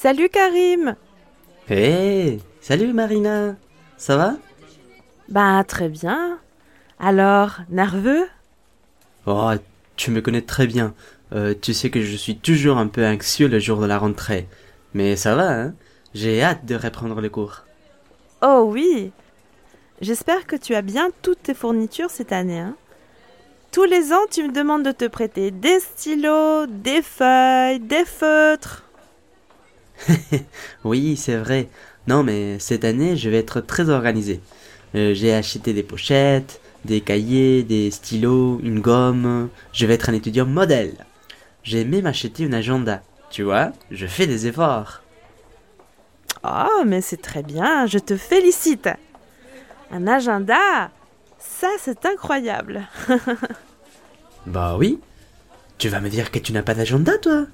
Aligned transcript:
Salut 0.00 0.28
Karim 0.28 0.94
Hé 1.68 2.38
Salut 2.60 2.92
Marina 2.92 3.56
Ça 3.96 4.16
va? 4.16 4.36
Bah 5.28 5.64
très 5.66 5.88
bien. 5.88 6.38
Alors, 7.00 7.56
nerveux? 7.68 8.28
Oh, 9.26 9.50
tu 9.96 10.12
me 10.12 10.20
connais 10.20 10.42
très 10.42 10.68
bien. 10.68 10.94
Euh, 11.32 11.52
tu 11.60 11.74
sais 11.74 11.90
que 11.90 12.00
je 12.00 12.14
suis 12.14 12.36
toujours 12.36 12.78
un 12.78 12.86
peu 12.86 13.04
anxieux 13.04 13.48
le 13.48 13.58
jour 13.58 13.80
de 13.80 13.86
la 13.86 13.98
rentrée. 13.98 14.46
Mais 14.94 15.16
ça 15.16 15.34
va, 15.34 15.50
hein? 15.50 15.74
J'ai 16.14 16.44
hâte 16.44 16.64
de 16.64 16.76
reprendre 16.76 17.20
les 17.20 17.28
cours. 17.28 17.64
Oh 18.40 18.68
oui 18.68 19.10
J'espère 20.00 20.46
que 20.46 20.54
tu 20.54 20.76
as 20.76 20.82
bien 20.82 21.10
toutes 21.22 21.42
tes 21.42 21.54
fournitures 21.54 22.10
cette 22.10 22.30
année. 22.30 22.60
Hein 22.60 22.76
Tous 23.72 23.82
les 23.82 24.12
ans, 24.12 24.26
tu 24.30 24.44
me 24.44 24.52
demandes 24.52 24.84
de 24.84 24.92
te 24.92 25.08
prêter 25.08 25.50
des 25.50 25.80
stylos, 25.80 26.66
des 26.68 27.02
feuilles, 27.02 27.80
des 27.80 28.04
feutres. 28.04 28.84
oui, 30.84 31.16
c'est 31.16 31.36
vrai. 31.36 31.68
Non, 32.06 32.22
mais 32.22 32.58
cette 32.58 32.84
année, 32.84 33.16
je 33.16 33.28
vais 33.30 33.38
être 33.38 33.60
très 33.60 33.90
organisé. 33.90 34.40
Euh, 34.94 35.14
J'ai 35.14 35.34
acheté 35.34 35.72
des 35.72 35.82
pochettes, 35.82 36.60
des 36.84 37.00
cahiers, 37.00 37.62
des 37.62 37.90
stylos, 37.90 38.60
une 38.62 38.80
gomme. 38.80 39.48
Je 39.72 39.86
vais 39.86 39.94
être 39.94 40.08
un 40.10 40.14
étudiant 40.14 40.46
modèle. 40.46 41.06
J'ai 41.62 41.84
même 41.84 42.06
acheté 42.06 42.44
un 42.46 42.52
agenda. 42.52 43.02
Tu 43.30 43.42
vois, 43.42 43.72
je 43.90 44.06
fais 44.06 44.26
des 44.26 44.46
efforts. 44.46 45.02
Oh, 46.44 46.82
mais 46.86 47.00
c'est 47.00 47.20
très 47.20 47.42
bien, 47.42 47.86
je 47.86 47.98
te 47.98 48.16
félicite. 48.16 48.88
Un 49.90 50.06
agenda 50.06 50.90
Ça, 51.38 51.68
c'est 51.80 52.04
incroyable. 52.06 52.82
Bah 54.46 54.76
oui. 54.78 55.00
Tu 55.78 55.88
vas 55.88 56.00
me 56.00 56.08
dire 56.08 56.30
que 56.30 56.38
tu 56.38 56.52
n'as 56.52 56.62
pas 56.62 56.74
d'agenda, 56.74 57.18
toi? 57.18 57.46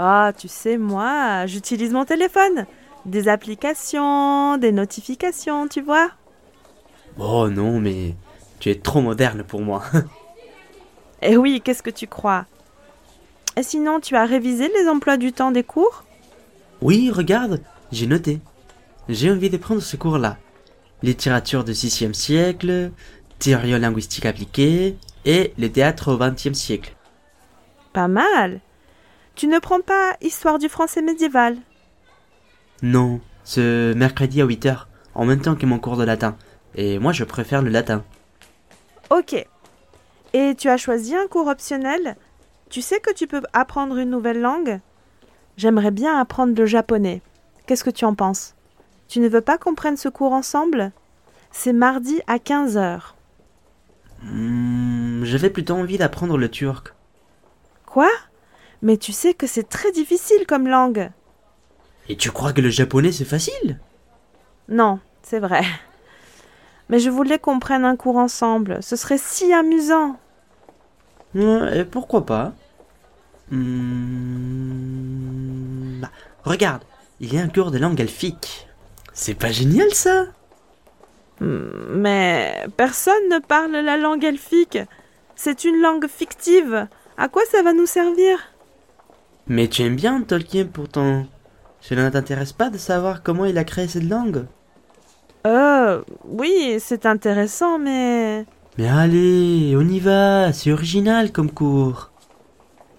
Ah, 0.00 0.32
tu 0.32 0.46
sais, 0.46 0.78
moi, 0.78 1.46
j'utilise 1.46 1.92
mon 1.92 2.04
téléphone. 2.04 2.66
Des 3.04 3.26
applications, 3.26 4.56
des 4.56 4.70
notifications, 4.70 5.66
tu 5.66 5.80
vois. 5.80 6.10
Oh 7.18 7.48
non, 7.48 7.80
mais 7.80 8.14
tu 8.60 8.70
es 8.70 8.76
trop 8.76 9.00
moderne 9.00 9.42
pour 9.42 9.60
moi. 9.60 9.82
Eh 11.20 11.36
oui, 11.36 11.60
qu'est-ce 11.64 11.82
que 11.82 11.90
tu 11.90 12.06
crois? 12.06 12.46
Et 13.56 13.64
sinon, 13.64 13.98
tu 13.98 14.14
as 14.14 14.24
révisé 14.24 14.68
les 14.68 14.88
emplois 14.88 15.16
du 15.16 15.32
temps 15.32 15.50
des 15.50 15.64
cours? 15.64 16.04
Oui, 16.80 17.10
regarde, 17.10 17.60
j'ai 17.90 18.06
noté. 18.06 18.38
J'ai 19.08 19.32
envie 19.32 19.50
de 19.50 19.56
prendre 19.56 19.82
ce 19.82 19.96
cours-là. 19.96 20.36
Littérature 21.02 21.64
du 21.64 21.74
6e 21.74 22.14
siècle, 22.14 22.92
théorie 23.40 23.76
linguistique 23.80 24.26
appliquée 24.26 24.96
et 25.24 25.52
le 25.58 25.68
théâtre 25.72 26.12
au 26.12 26.16
20e 26.16 26.54
siècle. 26.54 26.94
Pas 27.92 28.06
mal. 28.06 28.60
Tu 29.38 29.46
ne 29.46 29.60
prends 29.60 29.80
pas 29.80 30.16
Histoire 30.20 30.58
du 30.58 30.68
français 30.68 31.00
médiéval 31.00 31.56
Non, 32.82 33.20
ce 33.44 33.94
mercredi 33.94 34.42
à 34.42 34.46
8h, 34.46 34.86
en 35.14 35.24
même 35.24 35.40
temps 35.40 35.54
que 35.54 35.64
mon 35.64 35.78
cours 35.78 35.96
de 35.96 36.02
latin. 36.02 36.36
Et 36.74 36.98
moi, 36.98 37.12
je 37.12 37.22
préfère 37.22 37.62
le 37.62 37.70
latin. 37.70 38.02
Ok. 39.10 39.34
Et 40.32 40.54
tu 40.58 40.68
as 40.68 40.76
choisi 40.76 41.14
un 41.14 41.28
cours 41.28 41.46
optionnel? 41.46 42.16
Tu 42.68 42.82
sais 42.82 42.98
que 42.98 43.14
tu 43.14 43.28
peux 43.28 43.40
apprendre 43.52 43.96
une 43.98 44.10
nouvelle 44.10 44.40
langue? 44.40 44.80
J'aimerais 45.56 45.92
bien 45.92 46.18
apprendre 46.18 46.58
le 46.58 46.66
japonais. 46.66 47.22
Qu'est-ce 47.66 47.84
que 47.84 47.90
tu 47.90 48.04
en 48.04 48.14
penses? 48.16 48.56
Tu 49.06 49.20
ne 49.20 49.28
veux 49.28 49.40
pas 49.40 49.56
qu'on 49.56 49.76
prenne 49.76 49.96
ce 49.96 50.08
cours 50.08 50.32
ensemble? 50.32 50.90
C'est 51.52 51.72
mardi 51.72 52.20
à 52.26 52.38
15h. 52.38 53.12
Hmm, 54.20 55.22
J'avais 55.22 55.50
plutôt 55.50 55.74
envie 55.74 55.96
d'apprendre 55.96 56.36
le 56.36 56.50
turc. 56.50 56.92
Quoi? 57.86 58.10
Mais 58.82 58.96
tu 58.96 59.12
sais 59.12 59.34
que 59.34 59.46
c'est 59.46 59.68
très 59.68 59.92
difficile 59.92 60.46
comme 60.46 60.68
langue. 60.68 61.10
Et 62.08 62.16
tu 62.16 62.30
crois 62.30 62.52
que 62.52 62.60
le 62.60 62.70
japonais 62.70 63.12
c'est 63.12 63.24
facile? 63.24 63.78
Non, 64.68 65.00
c'est 65.22 65.40
vrai. 65.40 65.62
Mais 66.88 66.98
je 67.00 67.10
voulais 67.10 67.38
qu'on 67.38 67.58
prenne 67.58 67.84
un 67.84 67.96
cours 67.96 68.16
ensemble. 68.16 68.82
Ce 68.82 68.96
serait 68.96 69.18
si 69.18 69.52
amusant. 69.52 70.16
Ouais, 71.34 71.80
et 71.80 71.84
pourquoi 71.84 72.24
pas? 72.26 72.52
Hmm, 73.50 73.58
bah, 76.00 76.10
Regarde, 76.44 76.82
il 77.20 77.32
y 77.34 77.38
a 77.38 77.42
un 77.42 77.48
cours 77.48 77.70
de 77.70 77.78
langue 77.78 78.00
elfique. 78.00 78.66
C'est 79.12 79.34
pas 79.34 79.52
génial 79.52 79.92
ça? 79.94 80.26
Hmm, 81.40 82.00
Mais 82.00 82.66
personne 82.76 83.28
ne 83.30 83.38
parle 83.38 83.72
la 83.72 83.96
langue 83.96 84.24
elfique. 84.24 84.78
C'est 85.36 85.64
une 85.64 85.80
langue 85.80 86.06
fictive. 86.08 86.88
À 87.16 87.28
quoi 87.28 87.42
ça 87.50 87.62
va 87.62 87.72
nous 87.72 87.86
servir? 87.86 88.38
Mais 89.48 89.68
tu 89.68 89.82
aimes 89.82 89.96
bien 89.96 90.20
Tolkien 90.22 90.66
pourtant. 90.66 91.24
Cela 91.80 92.04
ne 92.04 92.10
t'intéresse 92.10 92.52
pas 92.52 92.70
de 92.70 92.78
savoir 92.78 93.22
comment 93.22 93.44
il 93.44 93.56
a 93.56 93.64
créé 93.64 93.88
cette 93.88 94.08
langue? 94.08 94.44
Euh, 95.46 96.02
oui, 96.24 96.76
c'est 96.78 97.06
intéressant, 97.06 97.78
mais... 97.78 98.44
Mais 98.76 98.88
allez, 98.88 99.74
on 99.76 99.88
y 99.88 99.98
va, 99.98 100.52
c'est 100.52 100.70
original 100.70 101.32
comme 101.32 101.50
cours. 101.50 102.10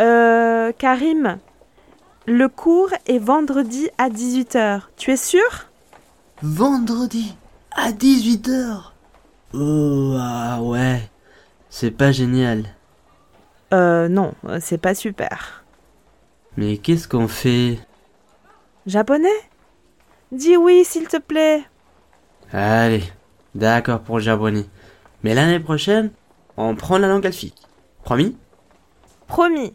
Euh, 0.00 0.72
Karim, 0.76 1.38
le 2.26 2.48
cours 2.48 2.90
est 3.06 3.18
vendredi 3.18 3.88
à 3.98 4.10
18h. 4.10 4.82
Tu 4.96 5.12
es 5.12 5.16
sûr? 5.16 5.68
Vendredi 6.42 7.34
à 7.72 7.90
18h. 7.90 8.92
Oh, 9.54 10.16
ah 10.18 10.60
ouais, 10.62 11.08
c'est 11.70 11.90
pas 11.90 12.12
génial. 12.12 12.64
Euh, 13.72 14.08
non, 14.08 14.34
c'est 14.60 14.78
pas 14.78 14.94
super. 14.94 15.63
Mais 16.56 16.78
qu'est-ce 16.78 17.08
qu'on 17.08 17.28
fait? 17.28 17.78
Japonais? 18.86 19.28
Dis 20.30 20.56
oui, 20.56 20.84
s'il 20.84 21.08
te 21.08 21.16
plaît. 21.16 21.64
Allez, 22.52 23.02
d'accord 23.54 24.00
pour 24.00 24.18
le 24.18 24.22
japonais. 24.22 24.66
Mais 25.22 25.34
l'année 25.34 25.60
prochaine, 25.60 26.10
on 26.56 26.74
prend 26.76 26.98
la 26.98 27.08
langue 27.08 27.24
elfique. 27.24 27.62
Promis? 28.04 28.36
Promis. 29.26 29.74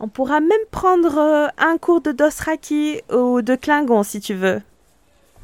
On 0.00 0.08
pourra 0.08 0.40
même 0.40 0.50
prendre 0.70 1.18
euh, 1.18 1.48
un 1.58 1.76
cours 1.78 2.00
de 2.00 2.12
Dosraki 2.12 3.00
ou 3.12 3.42
de 3.42 3.56
Klingon 3.56 4.04
si 4.04 4.20
tu 4.20 4.34
veux. 4.34 4.62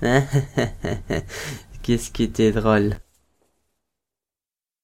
Qu'est-ce 1.83 2.11
qui 2.11 2.25
était 2.25 2.53
drôle? 2.53 2.95